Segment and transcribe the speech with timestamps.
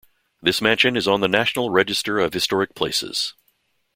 [0.41, 3.35] This mansion is on the National Register of Historic Places.